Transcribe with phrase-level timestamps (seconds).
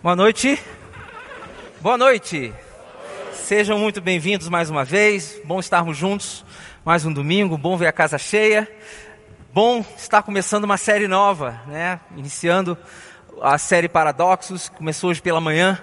[0.00, 0.62] Boa noite.
[1.80, 2.54] Boa noite.
[3.32, 5.40] Sejam muito bem-vindos mais uma vez.
[5.44, 6.44] Bom estarmos juntos
[6.84, 7.58] mais um domingo.
[7.58, 8.70] Bom ver a casa cheia.
[9.52, 11.98] Bom estar começando uma série nova, né?
[12.16, 12.78] Iniciando
[13.42, 14.68] a série Paradoxos.
[14.68, 15.76] Começou hoje pela manhã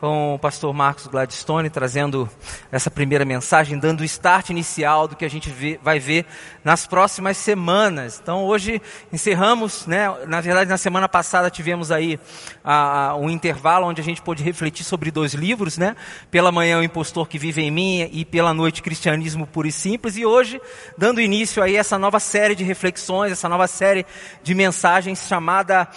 [0.00, 2.28] com o pastor Marcos Gladstone trazendo
[2.70, 6.26] essa primeira mensagem, dando o start inicial do que a gente vê, vai ver
[6.62, 8.20] nas próximas semanas.
[8.22, 8.80] Então hoje
[9.12, 10.12] encerramos, né?
[10.26, 12.18] Na verdade na semana passada tivemos aí
[12.62, 15.96] a, a, um intervalo onde a gente pôde refletir sobre dois livros, né?
[16.30, 20.16] Pela manhã o impostor que vive em mim e pela noite cristianismo puro e simples.
[20.16, 20.60] E hoje
[20.98, 24.04] dando início aí a essa nova série de reflexões, essa nova série
[24.42, 25.88] de mensagens chamada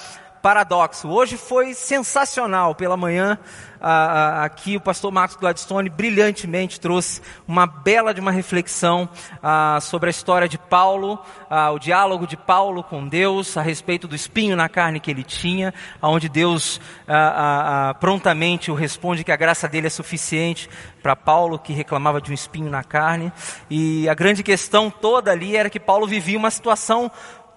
[0.42, 1.08] paradoxo.
[1.10, 3.38] Hoje foi sensacional pela manhã.
[3.82, 9.08] Aqui o pastor Marcos Gladstone brilhantemente trouxe uma bela de uma reflexão
[9.82, 11.20] sobre a história de Paulo,
[11.74, 15.74] o diálogo de Paulo com Deus a respeito do espinho na carne que ele tinha,
[16.02, 16.82] onde Deus
[18.00, 20.70] prontamente o responde que a graça dele é suficiente
[21.02, 23.32] para Paulo que reclamava de um espinho na carne.
[23.70, 27.10] E a grande questão toda ali era que Paulo vivia uma situação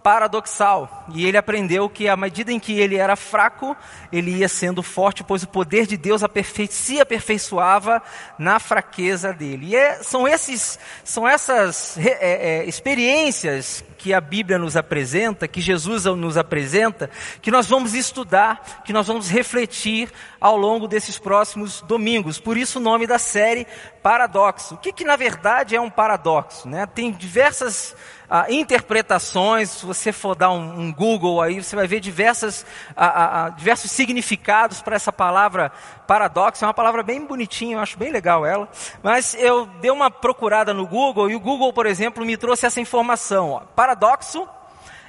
[0.03, 1.06] paradoxal.
[1.14, 3.77] E ele aprendeu que à medida em que ele era fraco,
[4.12, 8.03] ele ia sendo forte, pois o poder de Deus aperfei se aperfeiçoava
[8.39, 9.67] na fraqueza dele.
[9.67, 15.61] E é, são, esses, são essas é, é, experiências que a Bíblia nos apresenta, que
[15.61, 17.08] Jesus nos apresenta,
[17.41, 22.41] que nós vamos estudar, que nós vamos refletir ao longo desses próximos domingos.
[22.41, 23.64] Por isso o nome da série
[24.03, 24.75] Paradoxo.
[24.75, 26.69] O que, que na verdade é um paradoxo?
[26.69, 26.84] Né?
[26.84, 27.94] Tem diversas
[28.28, 32.66] ah, interpretações, se você for dar um, um, Google aí, você vai ver diversas,
[32.97, 35.70] ah, ah, diversos significados para essa palavra
[36.13, 36.63] paradoxo.
[36.63, 38.69] É uma palavra bem bonitinha, eu acho bem legal ela.
[39.03, 42.83] Mas eu dei uma procurada no Google e o Google, por exemplo, me trouxe essa
[42.83, 43.53] informação.
[43.53, 43.61] Ó.
[43.61, 44.47] Paradoxo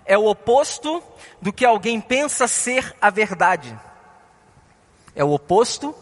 [0.05, 1.03] é o oposto
[1.41, 3.77] do que alguém pensa ser a verdade.
[5.13, 5.93] É o oposto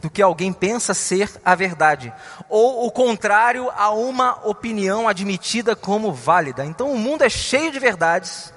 [0.00, 2.12] do que alguém pensa ser a verdade,
[2.48, 6.64] ou o contrário a uma opinião admitida como válida.
[6.64, 8.52] Então o mundo é cheio de verdades.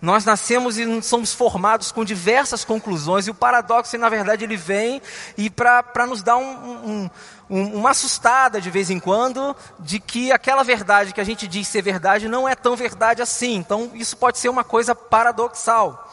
[0.00, 5.00] Nós nascemos e somos formados com diversas conclusões, e o paradoxo, na verdade, ele vem
[5.38, 7.10] e para nos dar um,
[7.48, 11.66] um, uma assustada de vez em quando, de que aquela verdade que a gente diz
[11.66, 13.54] ser verdade não é tão verdade assim.
[13.54, 16.12] Então, isso pode ser uma coisa paradoxal.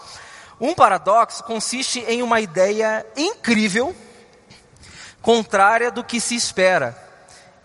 [0.62, 3.94] Um paradoxo consiste em uma ideia incrível,
[5.22, 7.03] contrária do que se espera.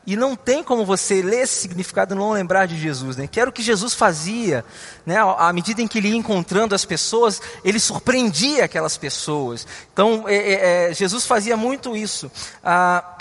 [0.08, 3.26] E não tem como você ler esse significado e não lembrar de Jesus, né?
[3.26, 4.64] Que era o que Jesus fazia,
[5.04, 5.16] né?
[5.36, 9.66] À medida em que ele ia encontrando as pessoas, ele surpreendia aquelas pessoas.
[9.92, 12.32] Então, é, é, é Jesus fazia muito isso.
[12.64, 13.18] Ah,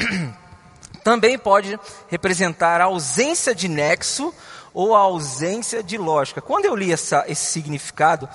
[1.04, 1.78] também pode
[2.08, 4.34] representar a ausência de nexo
[4.74, 6.40] ou a ausência de lógica.
[6.40, 8.30] Quando eu li essa, esse significado,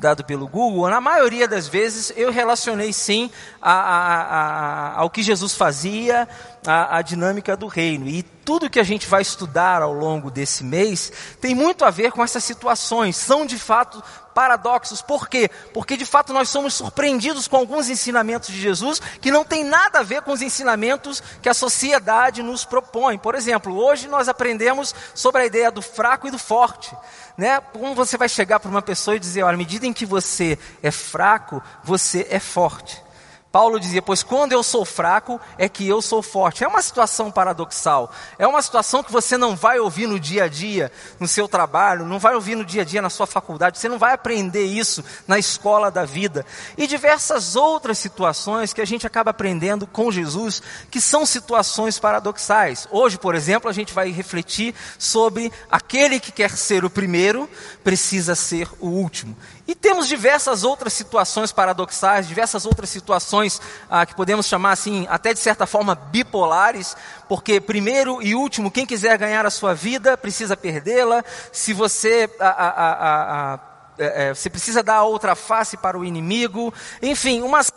[0.00, 3.30] dado pelo Google, na maioria das vezes eu relacionei sim
[3.60, 6.26] a, a, a, ao que Jesus fazia,
[6.66, 8.08] a, dinâmica do reino.
[8.08, 12.12] E tudo que a gente vai estudar ao longo desse mês tem muito a ver
[12.12, 13.16] com essas situações.
[13.16, 14.02] São de fato
[14.34, 15.02] paradoxos.
[15.02, 15.50] Por quê?
[15.72, 20.00] Porque de fato nós somos surpreendidos com alguns ensinamentos de Jesus que não tem nada
[20.00, 23.18] a ver com os ensinamentos que a sociedade nos propõe.
[23.18, 26.94] Por exemplo, hoje nós aprendemos sobre a ideia do fraco e do forte.
[27.36, 27.60] Né?
[27.60, 30.58] Como você vai chegar para uma pessoa e dizer, olha, à medida em que você
[30.82, 33.09] é fraco, você é forte.
[33.52, 36.62] Paulo dizia: Pois quando eu sou fraco, é que eu sou forte.
[36.62, 38.12] É uma situação paradoxal.
[38.38, 42.04] É uma situação que você não vai ouvir no dia a dia, no seu trabalho,
[42.06, 45.04] não vai ouvir no dia a dia na sua faculdade, você não vai aprender isso
[45.26, 46.46] na escola da vida.
[46.76, 52.86] E diversas outras situações que a gente acaba aprendendo com Jesus, que são situações paradoxais.
[52.90, 57.50] Hoje, por exemplo, a gente vai refletir sobre aquele que quer ser o primeiro,
[57.82, 59.36] precisa ser o último.
[59.66, 63.39] E temos diversas outras situações paradoxais, diversas outras situações
[63.88, 66.96] ah, que podemos chamar assim, até de certa forma bipolares,
[67.28, 71.24] porque primeiro e último, quem quiser ganhar a sua vida precisa perdê-la.
[71.52, 73.60] Se você ah, ah,
[74.00, 76.72] é, é, você precisa dar a outra face para o inimigo.
[77.02, 77.70] Enfim, umas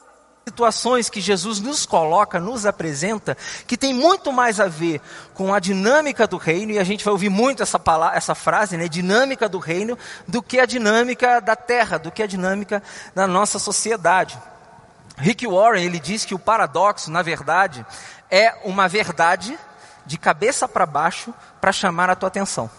[0.47, 5.01] situações que Jesus nos coloca, nos apresenta, que tem muito mais a ver
[5.33, 8.77] com a dinâmica do reino, e a gente vai ouvir muito essa, palavra, essa frase,
[8.77, 9.97] né, dinâmica do reino,
[10.27, 12.83] do que a dinâmica da terra, do que a dinâmica
[13.15, 14.37] da nossa sociedade.
[15.17, 17.85] Rick Warren, ele diz que o paradoxo, na verdade,
[18.29, 19.57] é uma verdade
[20.05, 22.69] de cabeça para baixo para chamar a tua atenção.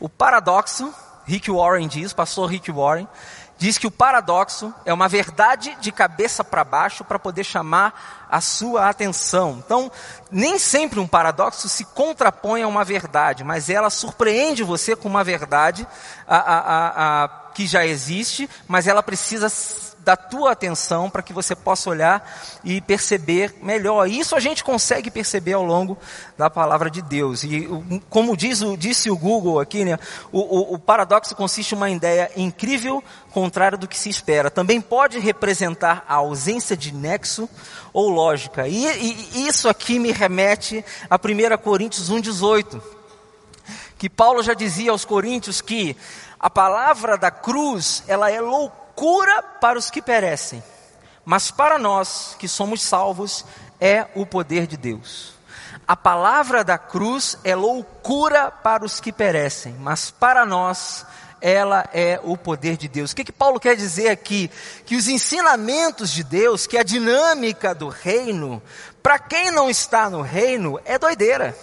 [0.00, 0.92] O paradoxo,
[1.24, 3.08] Rick Warren diz, pastor Rick Warren,
[3.58, 8.40] diz que o paradoxo é uma verdade de cabeça para baixo para poder chamar a
[8.40, 9.62] sua atenção.
[9.64, 9.90] Então,
[10.30, 15.24] nem sempre um paradoxo se contrapõe a uma verdade, mas ela surpreende você com uma
[15.24, 15.86] verdade
[16.26, 19.48] a, a, a, que já existe, mas ela precisa
[20.00, 22.26] da tua atenção para que você possa olhar
[22.64, 24.08] e perceber melhor.
[24.08, 25.98] Isso a gente consegue perceber ao longo
[26.36, 27.42] da palavra de Deus.
[27.44, 27.68] E
[28.08, 29.98] como diz disse o Google aqui, né,
[30.32, 33.02] o, o, o paradoxo consiste em uma ideia incrível,
[33.32, 34.50] contrária do que se espera.
[34.50, 37.48] Também pode representar a ausência de nexo
[37.92, 38.66] ou lógica.
[38.66, 38.86] E,
[39.34, 42.80] e isso aqui me remete a 1 Coríntios 1,18.
[43.98, 45.96] Que Paulo já dizia aos Coríntios que
[46.40, 48.87] a palavra da cruz, ela é loucura
[49.60, 50.62] para os que perecem,
[51.24, 53.44] mas para nós que somos salvos,
[53.80, 55.34] é o poder de Deus.
[55.86, 61.06] A palavra da cruz é loucura para os que perecem, mas para nós
[61.40, 63.12] ela é o poder de Deus.
[63.12, 64.50] O que, que Paulo quer dizer aqui?
[64.84, 68.60] Que os ensinamentos de Deus, que a dinâmica do reino,
[69.02, 71.56] para quem não está no reino, é doideira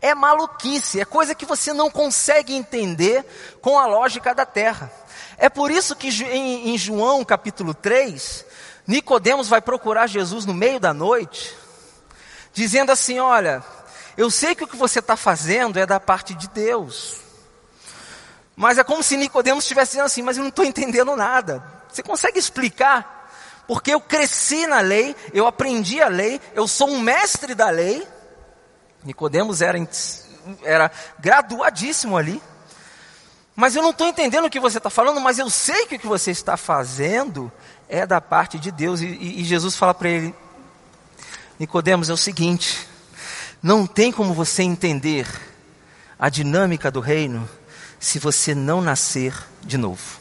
[0.00, 3.24] é maluquice, é coisa que você não consegue entender
[3.60, 4.90] com a lógica da terra.
[5.40, 8.44] É por isso que em, em João capítulo 3,
[8.86, 11.56] Nicodemos vai procurar Jesus no meio da noite,
[12.52, 13.64] dizendo assim: Olha,
[14.18, 17.16] eu sei que o que você está fazendo é da parte de Deus.
[18.54, 21.64] Mas é como se Nicodemos estivesse dizendo assim, mas eu não estou entendendo nada.
[21.88, 23.32] Você consegue explicar?
[23.66, 28.06] Porque eu cresci na lei, eu aprendi a lei, eu sou um mestre da lei,
[29.02, 29.78] Nicodemos era,
[30.62, 32.42] era graduadíssimo ali.
[33.60, 35.98] Mas eu não estou entendendo o que você está falando, mas eu sei que o
[35.98, 37.52] que você está fazendo
[37.90, 39.02] é da parte de Deus.
[39.02, 40.34] E, e, e Jesus fala para ele,
[41.58, 42.88] Nicodemos, é o seguinte,
[43.62, 45.28] não tem como você entender
[46.18, 47.46] a dinâmica do reino
[47.98, 50.18] se você não nascer de novo.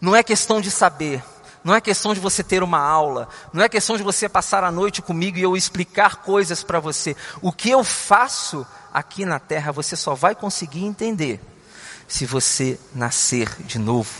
[0.00, 1.22] Não é questão de saber,
[1.62, 4.72] não é questão de você ter uma aula, não é questão de você passar a
[4.72, 7.14] noite comigo e eu explicar coisas para você.
[7.42, 11.51] O que eu faço aqui na terra você só vai conseguir entender
[12.12, 14.10] se você nascer de novo.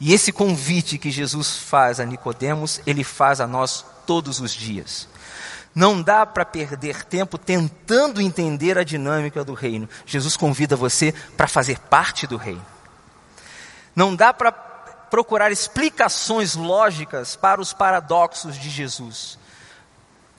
[0.00, 5.06] E esse convite que Jesus faz a Nicodemos, ele faz a nós todos os dias.
[5.74, 9.86] Não dá para perder tempo tentando entender a dinâmica do reino.
[10.06, 12.64] Jesus convida você para fazer parte do reino.
[13.94, 19.38] Não dá para procurar explicações lógicas para os paradoxos de Jesus.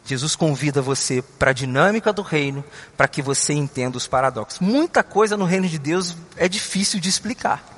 [0.05, 2.63] Jesus convida você para a dinâmica do reino,
[2.95, 4.59] para que você entenda os paradoxos.
[4.59, 7.75] Muita coisa no reino de Deus é difícil de explicar.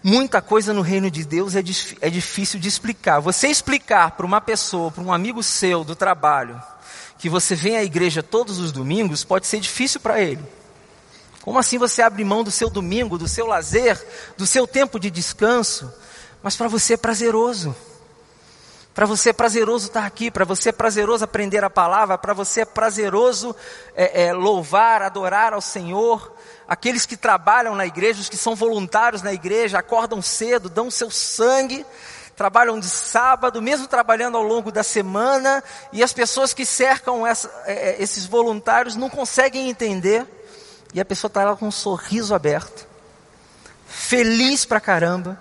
[0.00, 1.62] Muita coisa no reino de Deus é,
[2.00, 3.18] é difícil de explicar.
[3.18, 6.62] Você explicar para uma pessoa, para um amigo seu do trabalho,
[7.18, 10.42] que você vem à igreja todos os domingos, pode ser difícil para ele.
[11.42, 14.00] Como assim você abre mão do seu domingo, do seu lazer,
[14.36, 15.92] do seu tempo de descanso?
[16.44, 17.74] Mas para você é prazeroso.
[18.98, 22.62] Para você é prazeroso estar aqui, para você é prazeroso aprender a palavra, para você
[22.62, 23.54] é prazeroso
[23.94, 26.34] é, é, louvar, adorar ao Senhor.
[26.66, 31.12] Aqueles que trabalham na igreja, os que são voluntários na igreja, acordam cedo, dão seu
[31.12, 31.86] sangue,
[32.34, 35.62] trabalham de sábado, mesmo trabalhando ao longo da semana,
[35.92, 40.26] e as pessoas que cercam essa, é, é esses voluntários não conseguem entender
[40.92, 42.84] e a pessoa está lá com um sorriso aberto,
[43.86, 45.40] feliz pra caramba,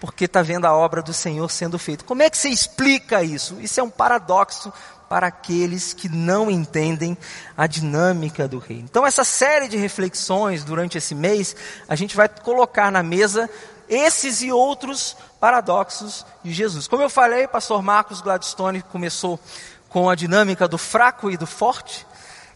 [0.00, 2.04] porque está vendo a obra do Senhor sendo feita.
[2.04, 3.60] Como é que você explica isso?
[3.60, 4.72] Isso é um paradoxo
[5.08, 7.16] para aqueles que não entendem
[7.56, 8.84] a dinâmica do reino.
[8.84, 11.56] Então, essa série de reflexões durante esse mês,
[11.88, 13.48] a gente vai colocar na mesa
[13.88, 16.86] esses e outros paradoxos de Jesus.
[16.86, 19.40] Como eu falei, pastor Marcos Gladstone começou
[19.88, 22.06] com a dinâmica do fraco e do forte.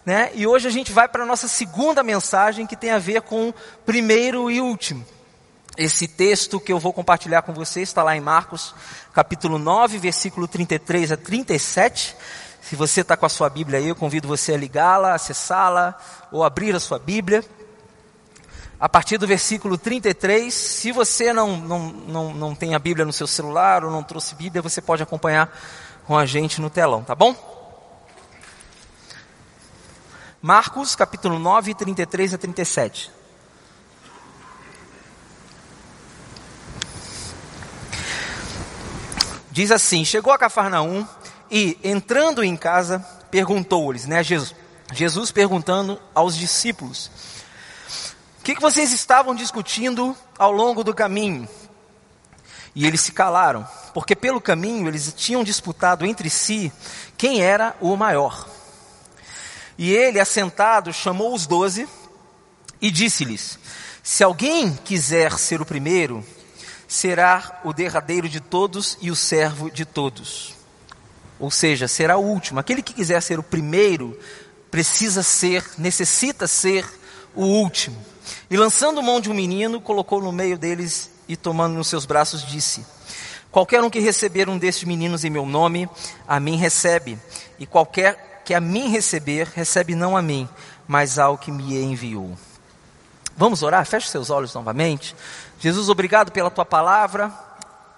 [0.05, 0.31] Né?
[0.35, 3.49] E hoje a gente vai para a nossa segunda mensagem que tem a ver com
[3.49, 3.55] o
[3.87, 5.07] primeiro e último.
[5.77, 8.75] Esse texto que eu vou compartilhar com vocês está lá em Marcos,
[9.15, 12.15] capítulo 9, versículo 33 a 37.
[12.61, 15.99] Se você está com a sua Bíblia aí, eu convido você a ligá-la, acessá-la
[16.31, 17.43] ou abrir a sua Bíblia.
[18.79, 23.13] A partir do versículo 33, se você não, não, não, não tem a Bíblia no
[23.13, 25.51] seu celular ou não trouxe Bíblia, você pode acompanhar
[26.07, 27.35] com a gente no telão, tá bom?
[30.43, 33.22] Marcos, capítulo 9, 33 a 37.
[39.53, 41.07] Diz assim: Chegou a Cafarnaum
[41.51, 42.99] e, entrando em casa,
[43.31, 44.55] perguntou-lhes, né, Jesus,
[44.95, 47.11] Jesus perguntando aos discípulos:
[48.41, 51.47] O que, que vocês estavam discutindo ao longo do caminho?
[52.75, 56.73] E eles se calaram, porque pelo caminho eles tinham disputado entre si
[57.19, 58.49] quem era o maior.
[59.77, 61.87] E ele, assentado, chamou os doze
[62.81, 63.59] e disse-lhes:
[64.03, 66.25] Se alguém quiser ser o primeiro,
[66.93, 70.55] será o derradeiro de todos e o servo de todos.
[71.41, 72.61] Ou seja, será o último.
[72.61, 74.17] Aquele que quiser ser o primeiro,
[74.71, 76.85] precisa ser, necessita ser
[77.35, 77.97] o último.
[78.51, 82.45] E lançando mão de um menino, colocou no meio deles e tomando nos seus braços
[82.45, 82.85] disse:
[83.51, 85.89] Qualquer um que receber um destes meninos em meu nome,
[86.29, 87.19] a mim recebe,
[87.59, 90.47] e qualquer que a mim receber, recebe não a mim,
[90.87, 92.37] mas ao que me enviou.
[93.37, 93.85] Vamos orar?
[93.87, 95.17] Feche seus olhos novamente.
[95.63, 97.33] Jesus, obrigado pela tua palavra,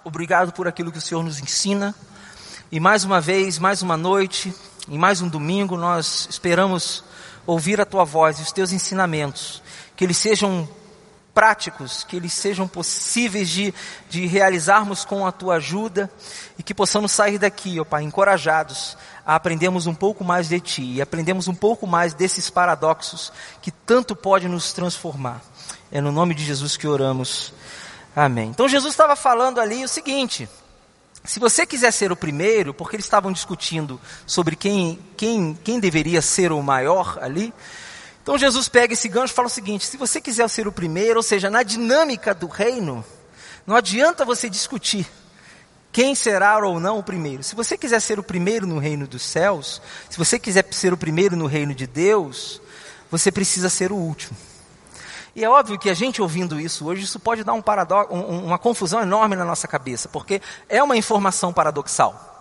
[0.03, 1.95] obrigado por aquilo que o Senhor nos ensina.
[2.71, 4.53] E mais uma vez, mais uma noite,
[4.87, 7.03] em mais um domingo, nós esperamos
[7.43, 9.63] ouvir a tua voz e os teus ensinamentos,
[9.95, 10.69] que eles sejam
[11.33, 13.73] práticos, que eles sejam possíveis de,
[14.11, 16.07] de realizarmos com a tua ajuda
[16.59, 18.95] e que possamos sair daqui, ó Pai, encorajados
[19.25, 23.71] a aprendermos um pouco mais de Ti e aprendemos um pouco mais desses paradoxos que
[23.71, 25.41] tanto pode nos transformar.
[25.91, 27.53] É no nome de Jesus que oramos.
[28.15, 28.49] Amém.
[28.49, 30.49] Então Jesus estava falando ali o seguinte:
[31.23, 36.21] se você quiser ser o primeiro, porque eles estavam discutindo sobre quem, quem, quem deveria
[36.21, 37.53] ser o maior ali,
[38.21, 41.17] então Jesus pega esse gancho e fala o seguinte: se você quiser ser o primeiro,
[41.17, 43.05] ou seja, na dinâmica do reino,
[43.65, 45.07] não adianta você discutir
[45.91, 47.43] quem será ou não o primeiro.
[47.43, 50.97] Se você quiser ser o primeiro no reino dos céus, se você quiser ser o
[50.97, 52.61] primeiro no reino de Deus,
[53.09, 54.35] você precisa ser o último.
[55.35, 58.45] E é óbvio que a gente ouvindo isso hoje, isso pode dar um paradoxo, um,
[58.45, 62.31] uma confusão enorme na nossa cabeça, porque é uma informação paradoxal.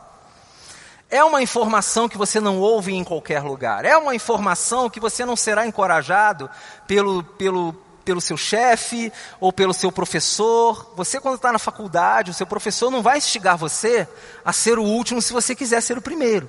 [1.10, 3.84] É uma informação que você não ouve em qualquer lugar.
[3.84, 6.48] É uma informação que você não será encorajado
[6.86, 7.72] pelo, pelo,
[8.04, 10.92] pelo seu chefe ou pelo seu professor.
[10.96, 14.08] Você, quando está na faculdade, o seu professor não vai instigar você
[14.44, 16.48] a ser o último se você quiser ser o primeiro.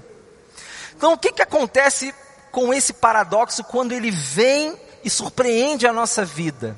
[0.95, 2.13] Então, o que, que acontece
[2.51, 6.75] com esse paradoxo quando ele vem e surpreende a nossa vida.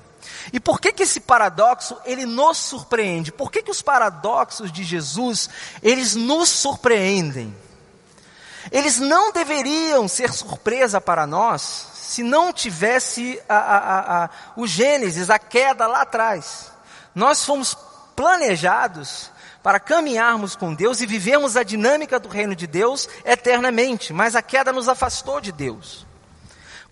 [0.51, 3.31] E por que que esse paradoxo ele nos surpreende?
[3.31, 5.49] Por que que os paradoxos de Jesus
[5.81, 7.55] eles nos surpreendem?
[8.69, 15.29] Eles não deveriam ser surpresa para nós se não tivesse a, a, a, o Gênesis,
[15.29, 16.71] a queda lá atrás.
[17.15, 17.77] Nós fomos
[18.13, 19.31] planejados
[19.63, 24.41] para caminharmos com Deus e vivermos a dinâmica do reino de Deus eternamente, mas a
[24.41, 26.07] queda nos afastou de Deus.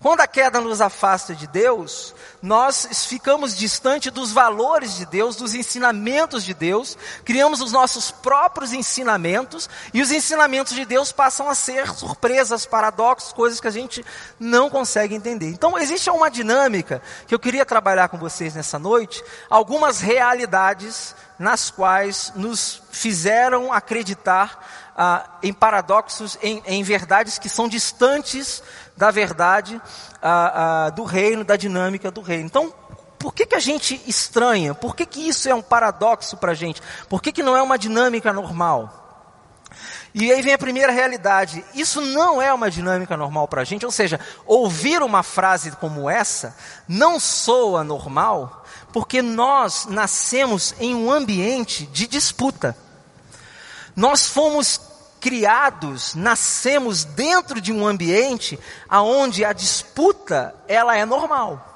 [0.06, 5.52] Quando a queda nos afasta de Deus, nós ficamos distante dos valores de Deus, dos
[5.52, 11.56] ensinamentos de Deus, criamos os nossos próprios ensinamentos, e os ensinamentos de Deus passam a
[11.56, 14.06] ser surpresas, paradoxos, coisas que a gente
[14.38, 15.48] não consegue entender.
[15.48, 21.68] Então, existe uma dinâmica que eu queria trabalhar com vocês nessa noite, algumas realidades nas
[21.68, 24.64] quais nos fizeram acreditar
[24.96, 28.62] ah, em paradoxos, em, em verdades que são distantes
[28.96, 29.80] da verdade
[30.22, 32.46] a, a, do reino, da dinâmica do reino.
[32.46, 32.72] Então,
[33.18, 34.74] por que, que a gente estranha?
[34.74, 36.82] Por que, que isso é um paradoxo para a gente?
[37.08, 39.04] Por que, que não é uma dinâmica normal?
[40.14, 41.62] E aí vem a primeira realidade.
[41.74, 43.84] Isso não é uma dinâmica normal para a gente.
[43.84, 46.56] Ou seja, ouvir uma frase como essa
[46.88, 52.74] não soa normal, porque nós nascemos em um ambiente de disputa.
[53.94, 54.80] Nós fomos
[55.26, 58.56] criados, nascemos dentro de um ambiente
[58.88, 61.74] aonde a disputa ela é normal.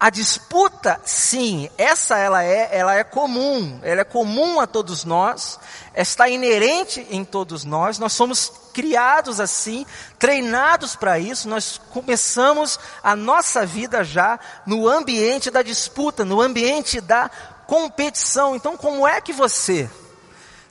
[0.00, 5.56] A disputa, sim, essa ela é, ela é comum, ela é comum a todos nós,
[5.94, 9.86] está inerente em todos nós, nós somos criados assim,
[10.18, 14.36] treinados para isso, nós começamos a nossa vida já
[14.66, 17.30] no ambiente da disputa, no ambiente da
[17.68, 18.56] competição.
[18.56, 19.88] Então, como é que você,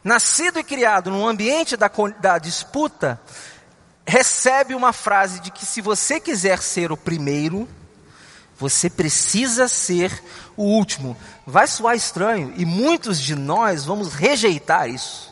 [0.03, 1.89] nascido e criado num ambiente da,
[2.19, 3.19] da disputa,
[4.05, 7.67] recebe uma frase de que se você quiser ser o primeiro,
[8.57, 10.23] você precisa ser
[10.55, 11.15] o último.
[11.45, 15.27] Vai soar estranho e muitos de nós vamos rejeitar isso.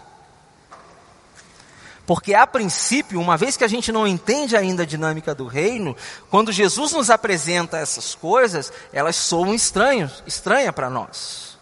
[2.06, 5.96] Porque a princípio, uma vez que a gente não entende ainda a dinâmica do reino,
[6.30, 11.55] quando Jesus nos apresenta essas coisas, elas soam estranhos, estranha para nós.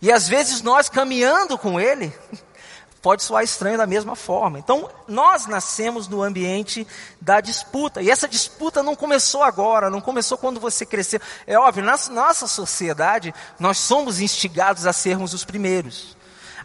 [0.00, 2.12] E às vezes nós caminhando com ele,
[3.00, 4.58] pode soar estranho da mesma forma.
[4.58, 6.86] Então, nós nascemos no ambiente
[7.20, 8.02] da disputa.
[8.02, 11.20] E essa disputa não começou agora, não começou quando você cresceu.
[11.46, 16.15] É óbvio, na nossa sociedade, nós somos instigados a sermos os primeiros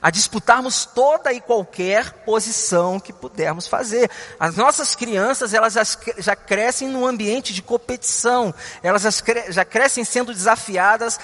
[0.01, 4.09] a disputarmos toda e qualquer posição que pudermos fazer.
[4.39, 5.75] As nossas crianças, elas
[6.17, 9.03] já crescem num ambiente de competição, elas
[9.49, 11.19] já crescem sendo desafiadas,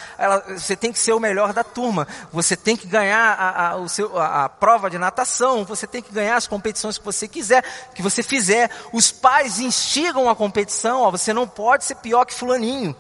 [0.50, 4.17] você tem que ser o melhor da turma, você tem que ganhar a, a, seu,
[4.17, 7.63] a, a prova de natação, você tem que ganhar as competições que você quiser,
[7.96, 8.69] que você fizer.
[8.93, 12.96] Os pais instigam a competição, ó, você não pode ser pior que fulaninho.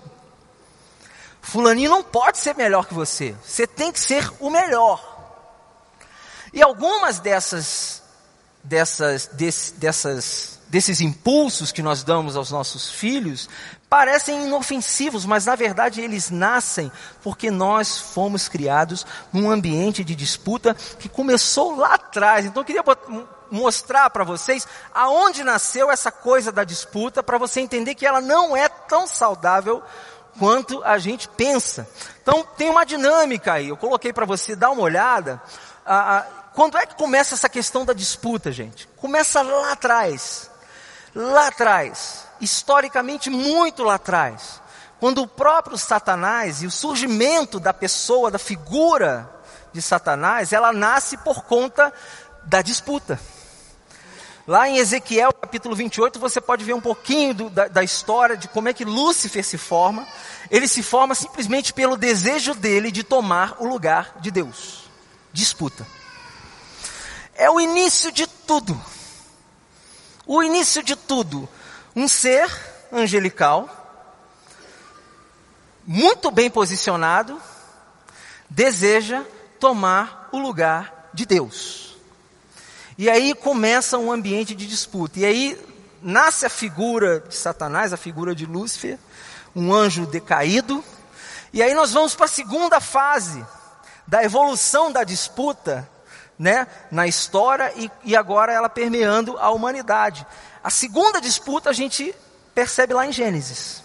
[1.41, 3.35] Fulaninho não pode ser melhor que você.
[3.43, 5.16] Você tem que ser o melhor.
[6.57, 8.01] E algumas dessas,
[8.63, 13.47] dessas, desse, dessas desses impulsos que nós damos aos nossos filhos
[13.87, 20.75] parecem inofensivos, mas na verdade eles nascem porque nós fomos criados num ambiente de disputa
[20.97, 22.47] que começou lá atrás.
[22.47, 22.83] Então eu queria
[23.51, 28.57] mostrar para vocês aonde nasceu essa coisa da disputa, para você entender que ela não
[28.57, 29.83] é tão saudável
[30.39, 31.87] quanto a gente pensa.
[32.23, 35.39] Então tem uma dinâmica aí, eu coloquei para você dar uma olhada.
[35.85, 36.25] Ah,
[36.57, 38.87] quando é que começa essa questão da disputa, gente?
[38.97, 40.49] Começa lá atrás.
[41.13, 42.25] Lá atrás.
[42.41, 44.59] Historicamente, muito lá atrás.
[44.99, 49.29] Quando o próprio Satanás e o surgimento da pessoa, da figura
[49.71, 51.93] de Satanás, ela nasce por conta
[52.45, 53.19] da disputa.
[54.47, 58.47] Lá em Ezequiel capítulo 28, você pode ver um pouquinho do, da, da história de
[58.47, 60.07] como é que Lúcifer se forma.
[60.49, 64.89] Ele se forma simplesmente pelo desejo dele de tomar o lugar de Deus.
[65.31, 65.96] Disputa.
[67.37, 68.79] É o início de tudo.
[70.25, 71.47] O início de tudo.
[71.95, 72.51] Um ser
[72.91, 73.69] angelical,
[75.85, 77.39] muito bem posicionado,
[78.49, 79.23] deseja
[79.59, 81.95] tomar o lugar de Deus.
[82.97, 85.19] E aí começa um ambiente de disputa.
[85.19, 85.65] E aí
[86.01, 88.97] nasce a figura de Satanás, a figura de Lúcifer,
[89.55, 90.83] um anjo decaído.
[91.53, 93.45] E aí nós vamos para a segunda fase
[94.07, 95.87] da evolução da disputa,
[96.37, 100.25] né, na história e, e agora ela permeando a humanidade.
[100.63, 102.13] A segunda disputa a gente
[102.53, 103.83] percebe lá em Gênesis.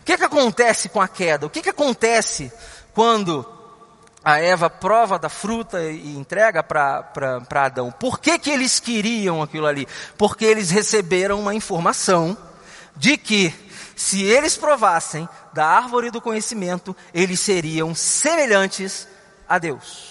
[0.00, 1.46] O que, que acontece com a queda?
[1.46, 2.52] O que, que acontece
[2.94, 3.46] quando
[4.24, 7.90] a Eva prova da fruta e entrega para Adão.
[7.90, 9.88] Por que, que eles queriam aquilo ali?
[10.18, 12.36] Porque eles receberam uma informação
[12.96, 13.52] de que
[13.96, 19.08] se eles provassem da árvore do conhecimento, eles seriam semelhantes
[19.48, 20.09] a Deus.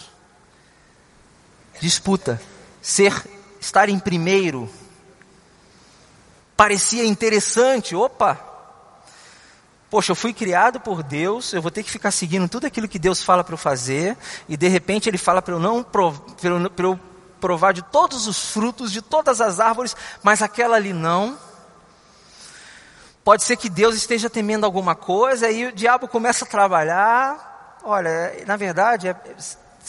[1.79, 2.41] Disputa,
[2.81, 3.13] ser,
[3.59, 4.69] estar em primeiro,
[6.55, 8.50] parecia interessante, opa,
[9.89, 13.00] Poxa, eu fui criado por Deus, eu vou ter que ficar seguindo tudo aquilo que
[13.00, 14.15] Deus fala para eu fazer,
[14.48, 15.84] e de repente Ele fala para eu não
[16.77, 16.99] eu
[17.41, 21.36] provar de todos os frutos, de todas as árvores, mas aquela ali não.
[23.23, 27.80] Pode ser que Deus esteja temendo alguma coisa, e o diabo começa a trabalhar.
[27.84, 29.15] Olha, na verdade, é,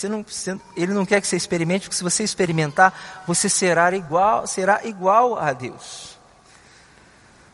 [0.08, 4.46] não, você, ele não quer que você experimente, porque se você experimentar, você será igual,
[4.46, 6.18] será igual a Deus.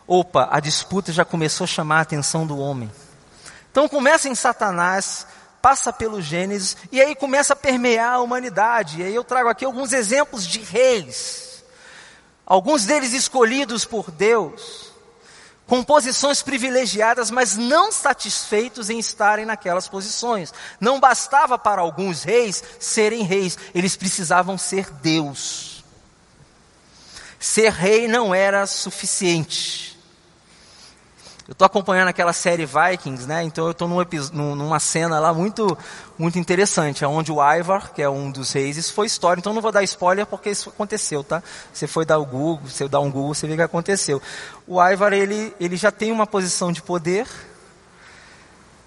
[0.07, 2.91] Opa, a disputa já começou a chamar a atenção do homem.
[3.71, 5.27] Então começa em Satanás,
[5.61, 9.01] passa pelo Gênesis e aí começa a permear a humanidade.
[9.01, 11.65] E aí eu trago aqui alguns exemplos de reis,
[12.47, 14.86] alguns deles escolhidos por Deus,
[15.67, 20.55] com posições privilegiadas, mas não satisfeitos em estarem naquelas posições.
[20.81, 25.85] Não bastava para alguns reis serem reis, eles precisavam ser Deus.
[27.39, 29.96] Ser rei não era suficiente.
[31.49, 33.45] Eu estou acompanhando aquela série Vikings, né?
[33.45, 35.79] Então eu estou num, numa cena lá muito,
[36.19, 39.39] muito interessante, onde o Ivar, que é um dos reis, isso foi história.
[39.39, 41.41] Então não vou dar spoiler porque isso aconteceu, tá?
[41.73, 44.21] Você foi dar o Google, você dá um Google, você vê o que aconteceu.
[44.67, 47.29] O Ivar ele, ele já tem uma posição de poder.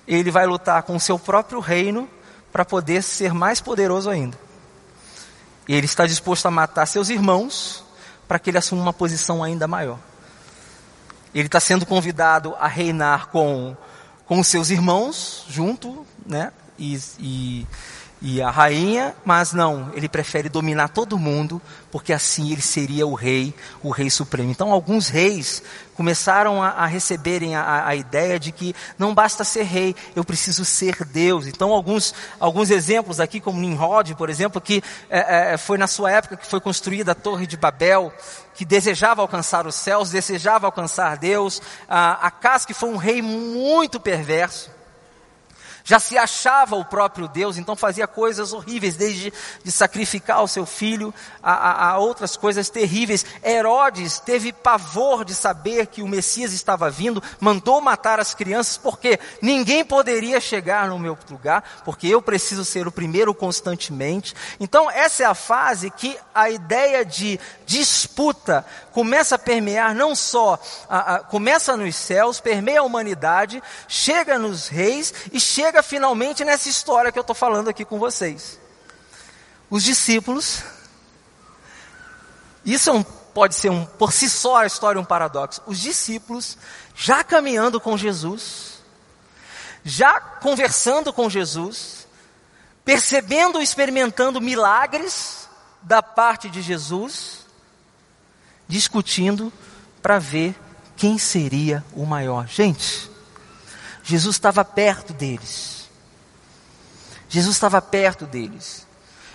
[0.05, 2.09] Ele vai lutar com o seu próprio reino
[2.51, 4.37] para poder ser mais poderoso ainda.
[5.65, 7.85] Ele está disposto a matar seus irmãos
[8.27, 10.08] para que ele assuma uma posição ainda maior.
[11.33, 13.75] Ele está sendo convidado a reinar com,
[14.25, 16.51] com os seus irmãos junto, né?
[16.77, 17.67] E, e,
[18.21, 23.13] e a rainha, mas não, ele prefere dominar todo mundo, porque assim ele seria o
[23.13, 24.51] rei, o rei supremo.
[24.51, 25.63] Então, alguns reis
[25.95, 30.65] começaram a, a receberem a, a, ideia de que não basta ser rei, eu preciso
[30.65, 31.47] ser Deus.
[31.47, 36.11] Então, alguns, alguns exemplos aqui, como Nimrod, por exemplo, que é, é, foi na sua
[36.11, 38.11] época que foi construída a Torre de Babel,
[38.53, 41.61] que desejava alcançar os céus, desejava alcançar Deus.
[41.87, 44.77] A Acas, que foi um rei muito perverso
[45.89, 50.63] já se achava o próprio Deus, então fazia coisas horríveis, desde de sacrificar o seu
[50.63, 53.25] filho a, a, a, outras coisas terríveis.
[53.43, 59.19] Herodes teve pavor de saber que o Messias estava vindo, mandou matar as crianças, porque
[59.41, 64.35] ninguém poderia chegar no meu lugar, porque eu preciso ser o primeiro constantemente.
[64.59, 70.59] Então, essa é a fase que a ideia de disputa começa a permear não só,
[70.87, 76.69] a, começa nos céus, permeia a humanidade, chega nos reis e chega chega finalmente nessa
[76.69, 78.59] história que eu estou falando aqui com vocês.
[79.69, 80.63] Os discípulos,
[82.65, 85.61] isso é um, pode ser um, por si só a história um paradoxo.
[85.65, 86.57] Os discípulos,
[86.95, 88.79] já caminhando com Jesus,
[89.83, 92.07] já conversando com Jesus,
[92.83, 95.47] percebendo experimentando milagres
[95.81, 97.45] da parte de Jesus,
[98.67, 99.53] discutindo
[100.01, 100.55] para ver
[100.97, 102.47] quem seria o maior.
[102.47, 103.08] Gente,
[104.09, 105.87] Jesus estava perto deles.
[107.29, 108.87] Jesus estava perto deles.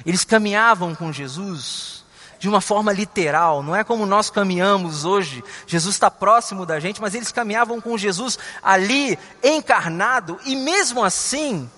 [0.05, 2.03] Eles caminhavam com Jesus
[2.41, 5.45] de uma forma literal, não é como nós caminhamos hoje.
[5.65, 11.71] Jesus está próximo da gente, mas eles caminhavam com Jesus ali, encarnado, e mesmo assim,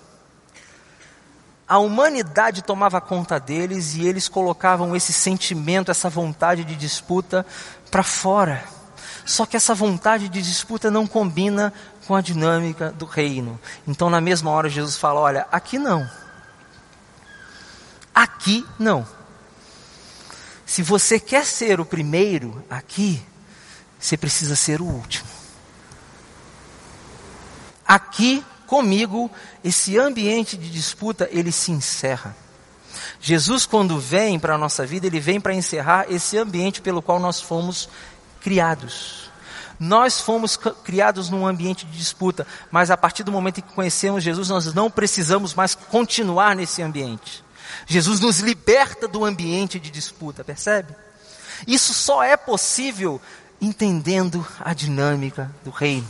[1.67, 7.45] a humanidade tomava conta deles e eles colocavam esse sentimento, essa vontade de disputa
[7.91, 8.65] para fora.
[9.23, 11.73] Só que essa vontade de disputa não combina
[12.07, 13.59] com a dinâmica do reino.
[13.85, 16.09] Então, na mesma hora, Jesus fala: Olha, aqui não.
[18.15, 19.05] Aqui não.
[20.65, 23.21] Se você quer ser o primeiro aqui,
[23.99, 25.27] você precisa ser o último.
[27.85, 29.29] Aqui comigo,
[29.63, 32.35] esse ambiente de disputa, ele se encerra.
[33.21, 37.19] Jesus, quando vem para a nossa vida, ele vem para encerrar esse ambiente pelo qual
[37.19, 37.87] nós fomos
[38.41, 39.29] criados.
[39.79, 44.23] Nós fomos criados num ambiente de disputa, mas a partir do momento em que conhecemos
[44.23, 47.43] Jesus, nós não precisamos mais continuar nesse ambiente.
[47.85, 50.95] Jesus nos liberta do ambiente de disputa, percebe?
[51.67, 53.21] Isso só é possível
[53.59, 56.07] entendendo a dinâmica do reino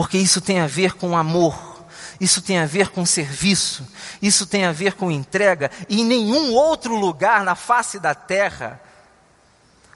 [0.00, 1.84] porque isso tem a ver com amor,
[2.18, 3.86] isso tem a ver com serviço,
[4.22, 8.80] isso tem a ver com entrega, e em nenhum outro lugar na face da terra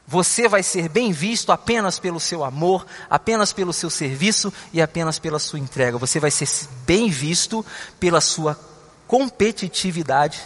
[0.07, 5.19] você vai ser bem visto apenas pelo seu amor, apenas pelo seu serviço e apenas
[5.19, 5.97] pela sua entrega.
[5.97, 6.49] Você vai ser
[6.87, 7.65] bem visto
[7.99, 8.59] pela sua
[9.07, 10.43] competitividade,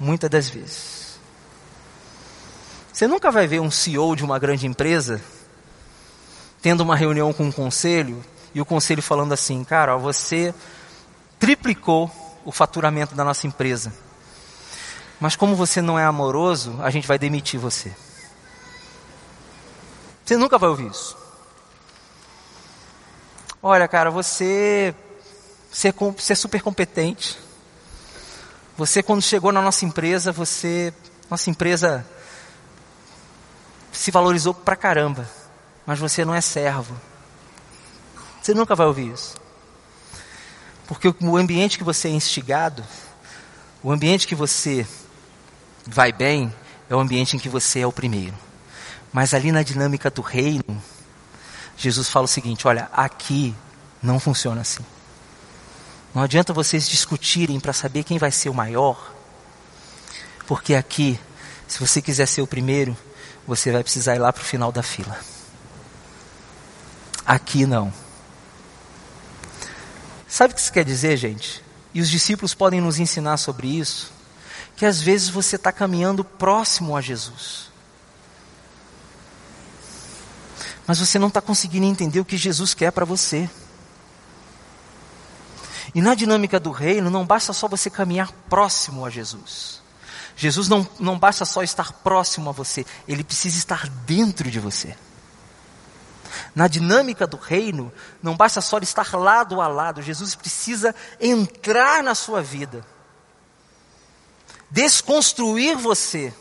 [0.00, 1.18] muitas das vezes.
[2.92, 5.20] Você nunca vai ver um CEO de uma grande empresa
[6.60, 8.24] tendo uma reunião com um conselho
[8.54, 10.54] e o conselho falando assim: cara, você
[11.38, 12.10] triplicou
[12.44, 13.92] o faturamento da nossa empresa.
[15.20, 17.92] Mas como você não é amoroso, a gente vai demitir você.
[20.28, 21.16] Você nunca vai ouvir isso.
[23.62, 24.94] Olha, cara, você,
[25.70, 25.88] você
[26.34, 27.38] é super competente.
[28.76, 30.92] Você, quando chegou na nossa empresa, você,
[31.30, 32.06] nossa empresa
[33.90, 35.26] se valorizou pra caramba.
[35.86, 36.94] Mas você não é servo.
[38.42, 39.34] Você nunca vai ouvir isso.
[40.86, 42.84] Porque o ambiente que você é instigado,
[43.82, 44.86] o ambiente que você
[45.86, 46.54] vai bem,
[46.90, 48.47] é o ambiente em que você é o primeiro.
[49.12, 50.82] Mas ali na dinâmica do reino,
[51.76, 53.54] Jesus fala o seguinte: olha, aqui
[54.02, 54.84] não funciona assim.
[56.14, 59.12] Não adianta vocês discutirem para saber quem vai ser o maior,
[60.46, 61.18] porque aqui,
[61.66, 62.96] se você quiser ser o primeiro,
[63.46, 65.18] você vai precisar ir lá para o final da fila.
[67.24, 67.92] Aqui não.
[70.26, 71.62] Sabe o que isso quer dizer, gente?
[71.94, 74.12] E os discípulos podem nos ensinar sobre isso.
[74.76, 77.67] Que às vezes você está caminhando próximo a Jesus.
[80.88, 83.48] Mas você não está conseguindo entender o que Jesus quer para você.
[85.94, 89.82] E na dinâmica do reino, não basta só você caminhar próximo a Jesus.
[90.34, 94.96] Jesus não, não basta só estar próximo a você, ele precisa estar dentro de você.
[96.54, 102.14] Na dinâmica do reino, não basta só estar lado a lado, Jesus precisa entrar na
[102.14, 102.86] sua vida,
[104.70, 106.32] desconstruir você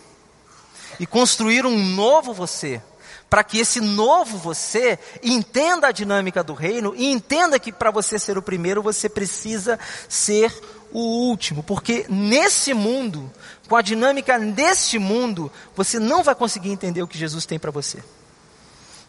[0.99, 2.81] e construir um novo você,
[3.29, 8.17] para que esse novo você entenda a dinâmica do reino e entenda que para você
[8.17, 10.53] ser o primeiro, você precisa ser
[10.91, 13.29] o último, porque nesse mundo,
[13.67, 17.71] com a dinâmica deste mundo, você não vai conseguir entender o que Jesus tem para
[17.71, 18.01] você.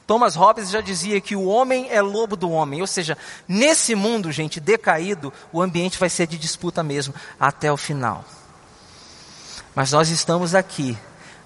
[0.06, 4.32] Thomas Hobbes já dizia que o homem é lobo do homem, ou seja, nesse mundo,
[4.32, 8.24] gente, decaído, o ambiente vai ser de disputa mesmo, até o final.
[9.74, 10.96] Mas nós estamos aqui,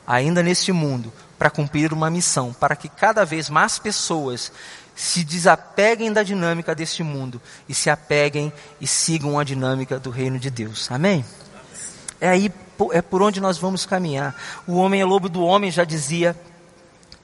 [0.07, 4.53] ainda neste mundo, para cumprir uma missão, para que cada vez mais pessoas
[4.95, 10.39] se desapeguem da dinâmica deste mundo e se apeguem e sigam a dinâmica do reino
[10.39, 10.89] de Deus.
[10.89, 11.25] Amém?
[12.21, 12.49] É aí,
[12.93, 14.37] é por onde nós vamos caminhar.
[14.69, 16.37] O homem é lobo do homem, já dizia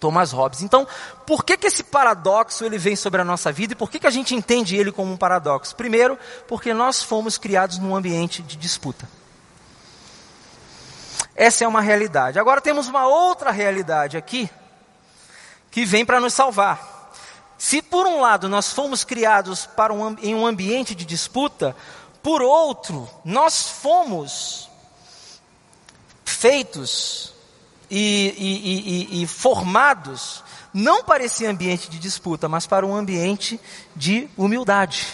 [0.00, 0.62] Thomas Hobbes.
[0.62, 0.84] Então,
[1.24, 4.06] por que, que esse paradoxo ele vem sobre a nossa vida e por que, que
[4.08, 5.76] a gente entende ele como um paradoxo?
[5.76, 9.08] Primeiro, porque nós fomos criados num ambiente de disputa.
[11.38, 12.36] Essa é uma realidade.
[12.36, 14.50] Agora temos uma outra realidade aqui
[15.70, 17.12] que vem para nos salvar.
[17.56, 21.76] Se por um lado nós fomos criados para um, em um ambiente de disputa,
[22.24, 24.68] por outro, nós fomos
[26.24, 27.32] feitos
[27.88, 30.42] e, e, e, e formados
[30.74, 33.60] não para esse ambiente de disputa, mas para um ambiente
[33.94, 35.06] de humildade.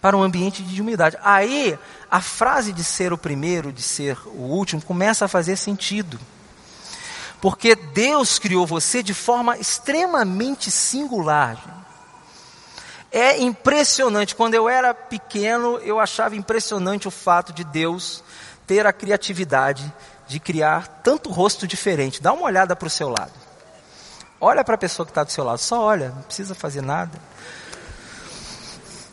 [0.00, 1.18] Para um ambiente de humildade.
[1.22, 1.78] Aí,
[2.10, 6.18] a frase de ser o primeiro, de ser o último, começa a fazer sentido.
[7.40, 11.84] Porque Deus criou você de forma extremamente singular.
[13.10, 14.34] É impressionante.
[14.34, 18.22] Quando eu era pequeno, eu achava impressionante o fato de Deus
[18.66, 19.92] ter a criatividade
[20.26, 22.22] de criar tanto rosto diferente.
[22.22, 23.32] Dá uma olhada para o seu lado.
[24.40, 25.58] Olha para a pessoa que está do seu lado.
[25.58, 27.18] Só olha, não precisa fazer nada.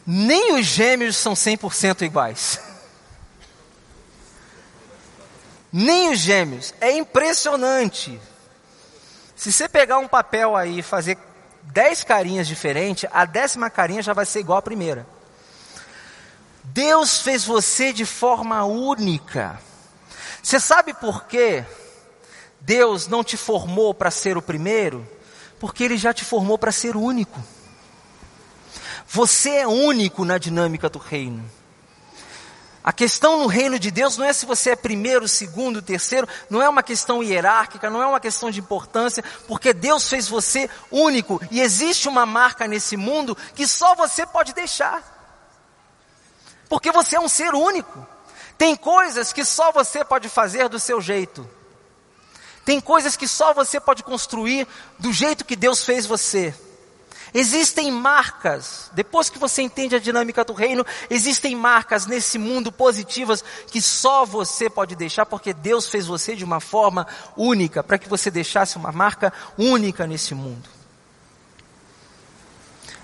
[0.06, 2.60] Nem os gêmeos são 100% iguais.
[5.72, 6.74] Nem os gêmeos.
[6.80, 8.20] É impressionante.
[9.36, 11.18] Se você pegar um papel aí e fazer
[11.63, 15.08] dez carinhas diferentes, a décima carinha já vai ser igual à primeira.
[16.63, 19.60] Deus fez você de forma única.
[20.41, 21.65] Você sabe por quê?
[22.62, 25.08] Deus não te formou para ser o primeiro?
[25.60, 27.41] Porque Ele já te formou para ser único.
[29.08, 31.44] Você é único na dinâmica do reino.
[32.86, 36.62] A questão no reino de Deus não é se você é primeiro, segundo, terceiro, não
[36.62, 41.41] é uma questão hierárquica, não é uma questão de importância, porque Deus fez você único
[41.50, 45.04] e existe uma marca nesse mundo que só você pode deixar.
[46.70, 48.06] Porque você é um ser único.
[48.56, 51.50] Tem coisas que só você pode fazer do seu jeito.
[52.63, 54.68] Tem coisas que só você pode construir
[55.00, 56.54] do jeito que Deus fez você.
[57.38, 63.43] Existem marcas, depois que você entende a dinâmica do reino, existem marcas nesse mundo positivas
[63.67, 68.08] que só você pode deixar, porque Deus fez você de uma forma única, para que
[68.08, 70.69] você deixasse uma marca única nesse mundo.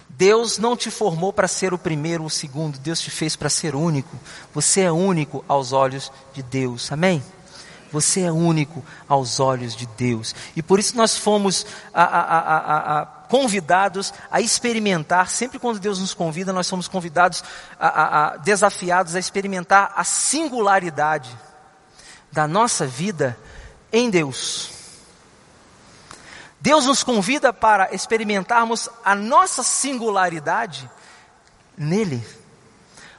[0.07, 3.49] Deus não te formou para ser o primeiro ou o segundo, Deus te fez para
[3.49, 4.17] ser único.
[4.53, 7.21] Você é único aos olhos de Deus, amém?
[7.91, 10.33] Você é único aos olhos de Deus.
[10.55, 16.13] E por isso nós fomos a, a, a, convidados a experimentar, sempre quando Deus nos
[16.13, 17.41] convida, nós somos convidados,
[18.43, 21.33] desafiados a experimentar a singularidade
[22.29, 23.39] da nossa vida
[23.89, 24.71] em Deus.
[26.59, 30.91] Deus nos convida para experimentarmos a nossa singularidade
[31.77, 32.21] nele.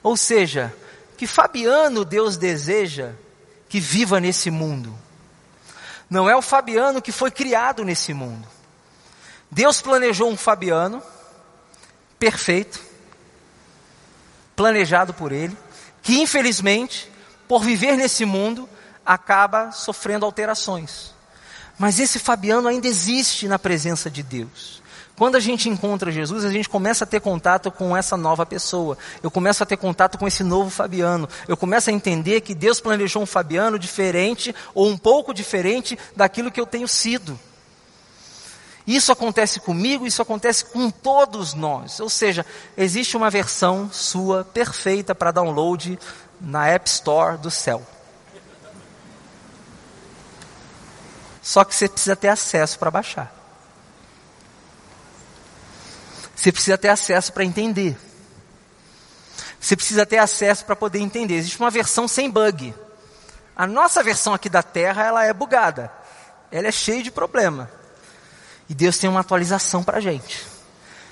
[0.02, 0.76] Ou seja,
[1.16, 3.12] que Fabiano Deus deseja
[3.66, 4.94] que viva nesse mundo.
[6.10, 8.46] Não é o Fabiano que foi criado nesse mundo.
[9.54, 11.02] Deus planejou um Fabiano
[12.18, 12.80] perfeito,
[14.56, 15.54] planejado por ele,
[16.02, 17.12] que infelizmente,
[17.46, 18.66] por viver nesse mundo,
[19.04, 21.12] acaba sofrendo alterações.
[21.78, 24.82] Mas esse Fabiano ainda existe na presença de Deus.
[25.16, 28.96] Quando a gente encontra Jesus, a gente começa a ter contato com essa nova pessoa.
[29.22, 31.28] Eu começo a ter contato com esse novo Fabiano.
[31.46, 36.50] Eu começo a entender que Deus planejou um Fabiano diferente ou um pouco diferente daquilo
[36.50, 37.38] que eu tenho sido.
[38.86, 42.00] Isso acontece comigo, isso acontece com todos nós.
[42.00, 42.44] Ou seja,
[42.76, 45.98] existe uma versão sua perfeita para download
[46.40, 47.86] na App Store do céu.
[51.40, 53.32] Só que você precisa ter acesso para baixar.
[56.34, 57.96] Você precisa ter acesso para entender.
[59.60, 61.34] Você precisa ter acesso para poder entender.
[61.34, 62.74] Existe uma versão sem bug.
[63.54, 65.92] A nossa versão aqui da Terra, ela é bugada.
[66.50, 67.70] Ela é cheia de problema.
[68.68, 70.44] E Deus tem uma atualização para a gente.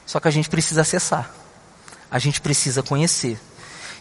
[0.07, 1.31] Só que a gente precisa acessar.
[2.11, 3.41] A gente precisa conhecer.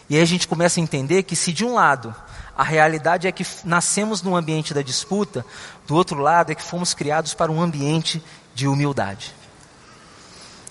[0.08, 2.14] E aí a gente começa a entender que se de um lado
[2.60, 5.46] a realidade é que nascemos num ambiente da disputa,
[5.86, 8.22] do outro lado é que fomos criados para um ambiente
[8.54, 9.34] de humildade.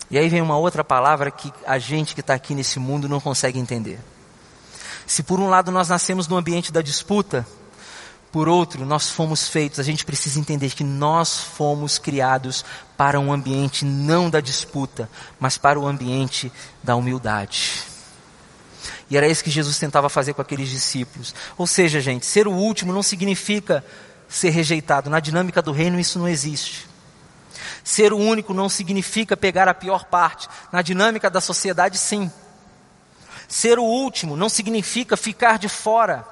[0.08, 3.18] E aí vem uma outra palavra que a gente que está aqui nesse mundo não
[3.18, 3.98] consegue entender.
[5.04, 7.44] Se por um lado nós nascemos no ambiente da disputa,
[8.32, 12.64] por outro, nós fomos feitos, a gente precisa entender que nós fomos criados
[12.96, 17.82] para um ambiente não da disputa, mas para o ambiente da humildade.
[19.10, 21.34] E era isso que Jesus tentava fazer com aqueles discípulos.
[21.58, 23.84] Ou seja, gente, ser o último não significa
[24.28, 25.10] ser rejeitado.
[25.10, 26.88] Na dinâmica do reino isso não existe.
[27.82, 30.48] Ser o único não significa pegar a pior parte.
[30.70, 32.30] Na dinâmica da sociedade, sim.
[33.48, 36.24] Ser o último não significa ficar de fora.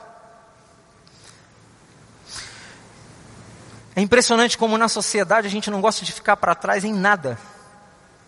[3.99, 7.37] É impressionante como na sociedade a gente não gosta de ficar para trás em nada,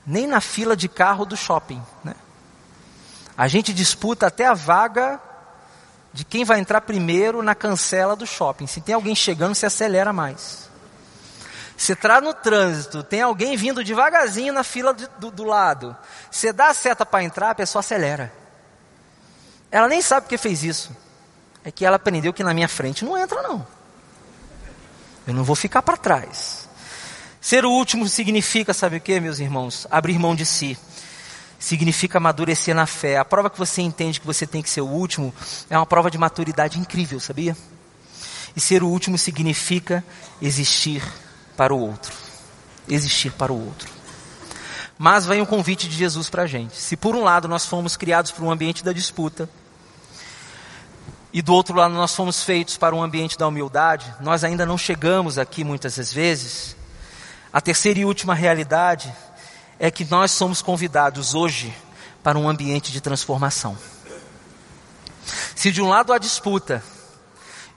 [0.04, 1.80] nem na fila de carro do shopping.
[2.02, 2.12] Né?
[3.36, 5.20] A gente disputa até a vaga
[6.12, 8.66] de quem vai entrar primeiro na cancela do shopping.
[8.66, 10.68] Se tem alguém chegando, se acelera mais.
[11.76, 15.96] Você está no trânsito, tem alguém vindo devagarzinho na fila do, do lado.
[16.32, 18.32] Você dá a seta para entrar, a pessoa acelera.
[19.70, 20.90] Ela nem sabe porque fez isso.
[21.62, 23.64] É que ela aprendeu que na minha frente não entra, não.
[25.26, 26.68] Eu não vou ficar para trás.
[27.40, 29.86] Ser o último significa, sabe o que, meus irmãos?
[29.90, 30.76] Abrir mão de si.
[31.58, 33.18] Significa amadurecer na fé.
[33.18, 35.32] A prova que você entende que você tem que ser o último
[35.68, 37.56] é uma prova de maturidade incrível, sabia?
[38.54, 40.04] E ser o último significa
[40.40, 41.02] existir
[41.56, 42.12] para o outro.
[42.88, 43.88] Existir para o outro.
[44.98, 46.76] Mas vem um convite de Jesus para a gente.
[46.76, 49.48] Se por um lado nós fomos criados para um ambiente da disputa,
[51.32, 54.76] e do outro lado nós fomos feitos para um ambiente da humildade, nós ainda não
[54.76, 56.76] chegamos aqui muitas das vezes.
[57.52, 59.12] A terceira e última realidade
[59.78, 61.74] é que nós somos convidados hoje
[62.22, 63.76] para um ambiente de transformação.
[65.54, 66.82] Se de um lado há disputa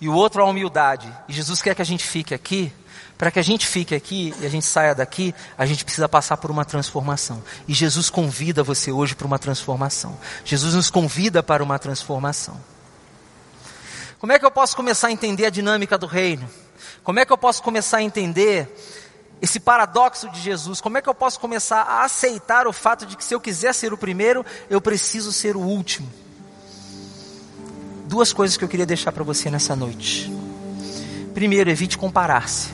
[0.02, 2.74] e o outro há humildade, e Jesus quer que a gente fique aqui,
[3.18, 6.38] para que a gente fique aqui e a gente saia daqui, a gente precisa passar
[6.38, 7.42] por uma transformação.
[7.68, 10.18] E Jesus convida você hoje para uma transformação.
[10.44, 12.60] Jesus nos convida para uma transformação.
[14.24, 16.50] Como é que eu posso começar a entender a dinâmica do reino?
[17.04, 18.74] Como é que eu posso começar a entender
[19.42, 20.80] esse paradoxo de Jesus?
[20.80, 23.76] Como é que eu posso começar a aceitar o fato de que se eu quiser
[23.76, 26.10] ser o primeiro, eu preciso ser o último?
[28.06, 30.32] Duas coisas que eu queria deixar para você nessa noite.
[31.34, 32.70] Primeiro, evite comparar-se.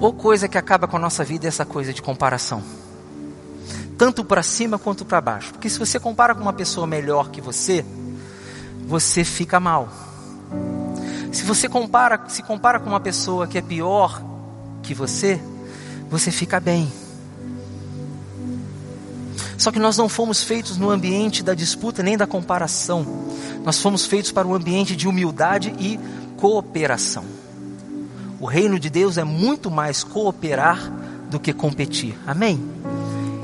[0.00, 2.60] Ou coisa que acaba com a nossa vida é essa coisa de comparação.
[3.96, 5.52] Tanto para cima quanto para baixo.
[5.52, 7.84] Porque se você compara com uma pessoa melhor que você,
[8.88, 9.90] você fica mal.
[11.30, 14.22] Se você compara, se compara com uma pessoa que é pior
[14.82, 15.38] que você,
[16.10, 16.90] você fica bem.
[19.58, 23.06] Só que nós não fomos feitos no ambiente da disputa nem da comparação.
[23.62, 26.00] Nós fomos feitos para um ambiente de humildade e
[26.38, 27.24] cooperação.
[28.40, 30.90] O reino de Deus é muito mais cooperar
[31.30, 32.16] do que competir.
[32.26, 32.58] Amém?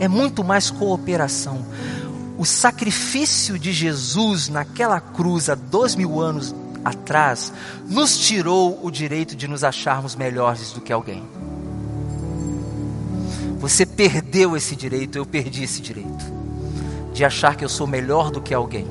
[0.01, 1.67] É muito mais cooperação.
[2.37, 7.53] O sacrifício de Jesus naquela cruz há dois mil anos atrás
[7.89, 11.23] nos tirou o direito de nos acharmos melhores do que alguém.
[13.61, 16.25] Você perdeu esse direito, eu perdi esse direito
[17.13, 18.87] de achar que eu sou melhor do que alguém.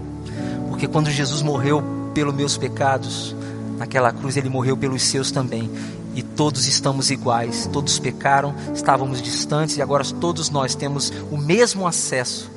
[0.69, 3.35] Porque quando Jesus morreu pelos meus pecados,
[3.77, 5.69] naquela cruz ele morreu pelos seus também.
[6.15, 11.85] E todos estamos iguais, todos pecaram, estávamos distantes e agora todos nós temos o mesmo
[11.85, 12.52] acesso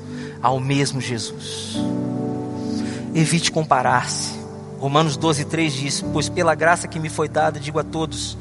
[0.46, 1.76] ao mesmo Jesus.
[3.12, 4.38] Evite comparar-se.
[4.78, 8.38] Romanos 12, 3 diz: Pois pela graça que me foi dada, digo a todos: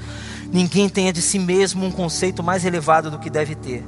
[0.54, 3.84] ninguém tenha de si mesmo um conceito mais elevado do que deve ter,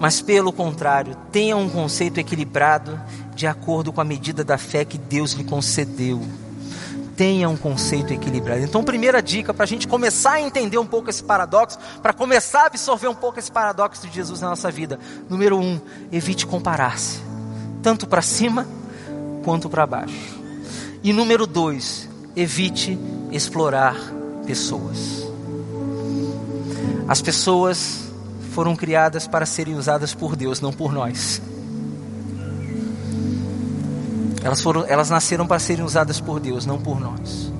[0.00, 3.00] mas pelo contrário, tenha um conceito equilibrado,
[3.36, 6.20] de acordo com a medida da fé que Deus lhe concedeu.
[7.16, 8.62] Tenha um conceito equilibrado.
[8.62, 12.62] Então, primeira dica para a gente começar a entender um pouco esse paradoxo, para começar
[12.62, 14.98] a absorver um pouco esse paradoxo de Jesus na nossa vida.
[15.28, 15.78] Número um,
[16.10, 17.29] evite comparar-se,
[17.82, 18.66] tanto para cima
[19.44, 20.38] quanto para baixo.
[21.02, 22.98] E número dois, evite
[23.32, 23.96] explorar
[24.46, 25.26] pessoas.
[27.08, 28.10] As pessoas
[28.52, 31.40] foram criadas para serem usadas por Deus, não por nós.
[34.42, 37.52] Elas, foram, elas nasceram para serem usadas por Deus, não por nós.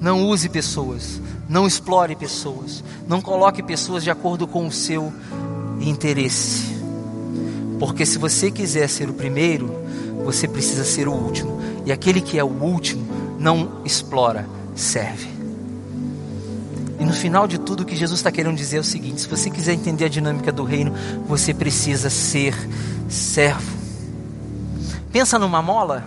[0.00, 5.12] Não use pessoas, não explore pessoas, não coloque pessoas de acordo com o seu
[5.80, 6.77] interesse.
[7.78, 9.74] Porque se você quiser ser o primeiro,
[10.24, 11.60] você precisa ser o último.
[11.86, 13.06] E aquele que é o último
[13.38, 15.28] não explora, serve.
[16.98, 19.28] E no final de tudo, o que Jesus está querendo dizer é o seguinte: se
[19.28, 20.92] você quiser entender a dinâmica do reino,
[21.26, 22.54] você precisa ser
[23.08, 23.78] servo.
[25.12, 26.04] Pensa numa mola.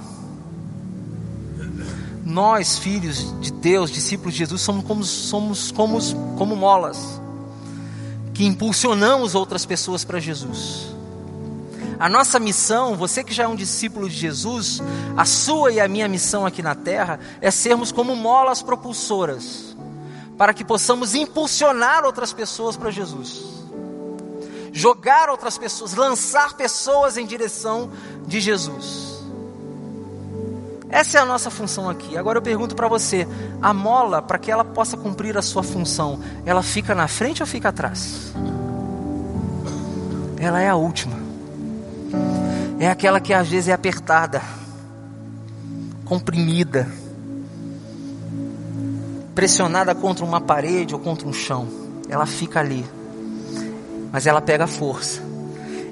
[2.26, 6.00] Nós, filhos de Deus, discípulos de Jesus, somos como, somos como,
[6.38, 7.20] como molas
[8.34, 10.96] que impulsionamos outras pessoas para Jesus.
[12.02, 14.82] A nossa missão, você que já é um discípulo de Jesus,
[15.16, 19.78] a sua e a minha missão aqui na terra é sermos como molas propulsoras,
[20.36, 23.44] para que possamos impulsionar outras pessoas para Jesus.
[24.74, 27.92] Jogar outras pessoas, lançar pessoas em direção
[28.26, 29.24] de Jesus.
[30.90, 32.18] Essa é a nossa função aqui.
[32.18, 33.28] Agora eu pergunto para você:
[33.62, 37.48] a mola, para que ela possa cumprir a sua função, ela fica na frente ou
[37.48, 38.34] fica atrás?
[40.40, 41.21] Ela é a última
[42.82, 44.42] é aquela que às vezes é apertada,
[46.04, 46.88] comprimida,
[49.36, 51.68] pressionada contra uma parede ou contra um chão.
[52.10, 52.84] Ela fica ali,
[54.12, 55.22] mas ela pega força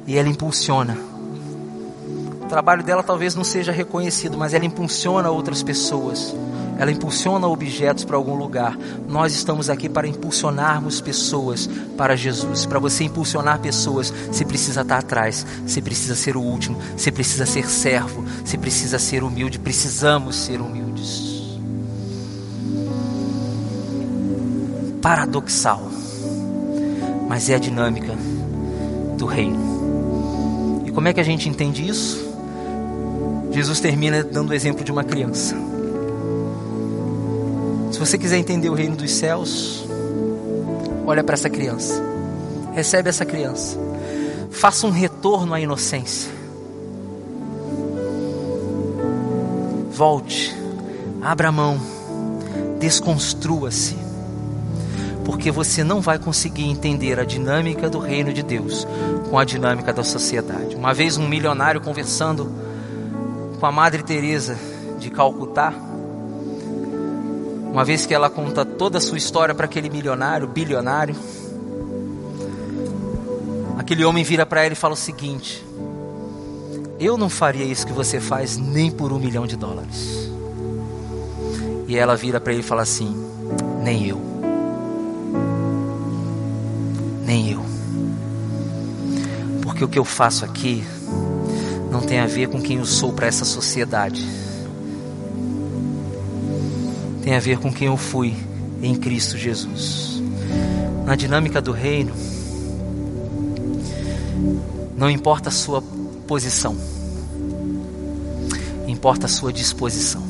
[0.08, 0.98] e ela impulsiona.
[2.42, 6.34] O trabalho dela talvez não seja reconhecido, mas ela impulsiona outras pessoas
[6.80, 8.78] ela impulsiona objetos para algum lugar.
[9.06, 12.66] Nós estamos aqui para impulsionarmos pessoas para Jesus.
[12.66, 17.46] Para você impulsionar pessoas, você precisa estar atrás, você precisa ser o último, você precisa
[17.46, 19.60] ser servo, você precisa ser humilde.
[19.60, 21.60] Precisamos ser humildes.
[25.02, 25.86] Paradoxal,
[27.28, 28.16] mas é a dinâmica
[29.18, 30.84] do reino.
[30.86, 32.26] E como é que a gente entende isso?
[33.52, 35.69] Jesus termina dando o exemplo de uma criança.
[37.92, 39.88] Se você quiser entender o reino dos céus,
[41.10, 42.00] Olha para essa criança.
[42.72, 43.80] Recebe essa criança.
[44.52, 46.32] Faça um retorno à inocência.
[49.90, 50.56] Volte.
[51.20, 51.82] Abra a mão.
[52.80, 53.98] Desconstrua-se.
[55.26, 58.86] Porque você não vai conseguir entender a dinâmica do reino de Deus
[59.32, 60.76] com a dinâmica da sociedade.
[60.76, 62.52] Uma vez um milionário conversando
[63.60, 64.60] com a Madre Teresa
[65.00, 65.74] de Calcutá,
[67.72, 71.16] uma vez que ela conta toda a sua história para aquele milionário, bilionário,
[73.78, 75.64] aquele homem vira para ela e fala o seguinte:
[77.00, 80.30] Eu não faria isso que você faz nem por um milhão de dólares.
[81.88, 83.16] E ela vira para ele e fala assim:
[83.84, 84.20] Nem eu.
[87.24, 87.64] Nem eu.
[89.62, 90.84] Porque o que eu faço aqui
[91.92, 94.49] não tem a ver com quem eu sou para essa sociedade
[97.30, 98.36] tem a ver com quem eu fui
[98.82, 100.20] em Cristo Jesus.
[101.06, 102.12] Na dinâmica do reino,
[104.98, 105.80] não importa a sua
[106.28, 106.76] posição,
[108.88, 110.24] importa a sua disposição.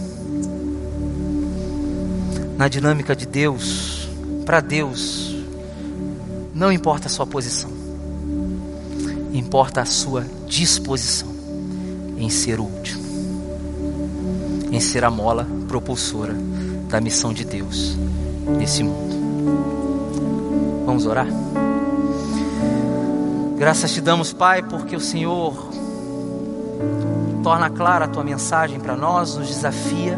[2.58, 4.10] Na dinâmica de Deus,
[4.45, 5.38] para Deus,
[6.54, 7.72] não importa a sua posição,
[9.32, 11.30] importa a sua disposição
[12.18, 13.00] em ser útil,
[14.70, 16.49] em ser a mola propulsora
[16.90, 17.96] da missão de Deus
[18.58, 20.84] nesse mundo.
[20.86, 21.28] Vamos orar?
[23.58, 25.70] Graças te damos, Pai, porque o Senhor
[27.44, 30.18] torna clara a tua mensagem para nós, nos desafia.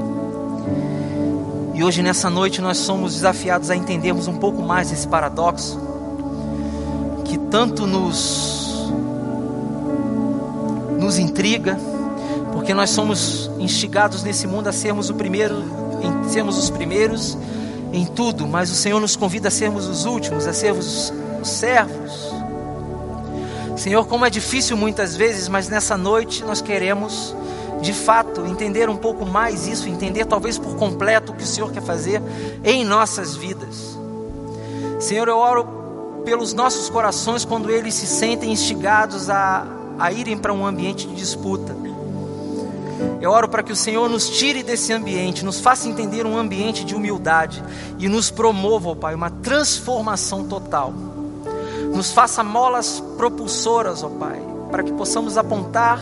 [1.74, 5.80] E hoje, nessa noite, nós somos desafiados a entendermos um pouco mais esse paradoxo
[7.26, 8.91] que tanto nos,
[10.97, 11.78] nos intriga,
[12.53, 17.37] porque nós somos instigados nesse mundo a sermos o primeiro em sermos os primeiros
[17.93, 22.31] em tudo, mas o Senhor nos convida a sermos os últimos, a sermos os servos.
[23.75, 27.35] Senhor, como é difícil muitas vezes, mas nessa noite nós queremos,
[27.81, 31.71] de fato, entender um pouco mais isso, entender talvez por completo o que o Senhor
[31.71, 32.21] quer fazer
[32.63, 33.97] em nossas vidas.
[34.99, 39.65] Senhor, eu oro pelos nossos corações quando eles se sentem instigados a,
[39.97, 41.75] a irem para um ambiente de disputa
[43.21, 46.83] eu oro para que o Senhor nos tire desse ambiente, nos faça entender um ambiente
[46.83, 47.63] de humildade
[47.99, 50.91] e nos promova, ó Pai, uma transformação total.
[51.93, 54.41] Nos faça molas propulsoras, ó Pai,
[54.71, 56.01] para que possamos apontar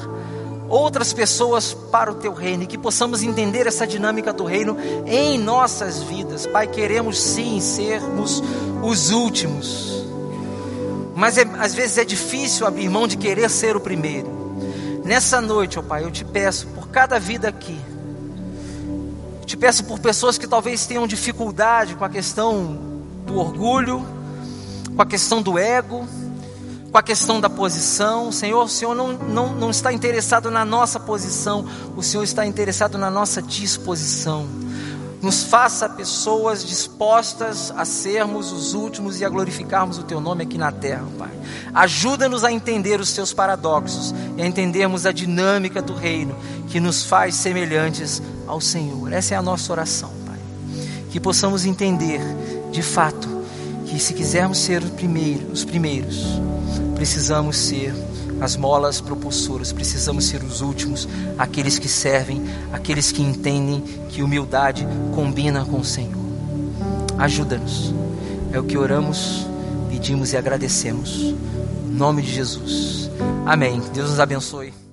[0.70, 5.38] outras pessoas para o teu reino e que possamos entender essa dinâmica do reino em
[5.38, 6.46] nossas vidas.
[6.46, 8.42] Pai, queremos sim sermos
[8.82, 10.06] os últimos.
[11.16, 14.40] Mas é, às vezes é difícil abrir mão de querer ser o primeiro.
[15.04, 17.80] Nessa noite, ó Pai, eu te peço cada vida aqui.
[19.46, 22.80] Te peço por pessoas que talvez tenham dificuldade com a questão
[23.26, 24.06] do orgulho,
[24.96, 26.08] com a questão do ego,
[26.92, 28.32] com a questão da posição.
[28.32, 31.66] Senhor, o Senhor não, não, não está interessado na nossa posição,
[31.96, 34.48] o Senhor está interessado na nossa disposição.
[35.22, 40.58] Nos faça pessoas dispostas a sermos os últimos e a glorificarmos o Teu nome aqui
[40.58, 41.32] na terra, Pai.
[41.74, 46.36] Ajuda-nos a entender os Teus paradoxos e a entendermos a dinâmica do reino
[46.70, 49.12] que nos faz semelhantes ao Senhor.
[49.12, 50.40] Essa é a nossa oração, Pai.
[51.12, 52.22] Que possamos entender,
[52.72, 53.28] de fato,
[53.86, 56.40] que se quisermos ser os primeiros, os primeiros
[56.96, 57.94] precisamos ser
[58.42, 64.88] as molas propulsoras, precisamos ser os últimos, aqueles que servem, aqueles que entendem que humildade
[65.14, 66.20] combina com o Senhor.
[67.18, 67.94] Ajuda-nos,
[68.52, 69.46] é o que oramos,
[69.90, 71.20] pedimos e agradecemos.
[71.20, 73.10] Em nome de Jesus.
[73.46, 73.82] Amém.
[73.94, 74.89] Deus nos abençoe.